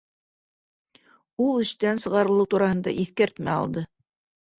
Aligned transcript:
Ул 1.47 1.59
эштән 1.63 2.01
сығарылыу 2.05 2.47
тураһында 2.55 2.95
иҫкәртмә 3.05 3.53
алды 3.59 3.85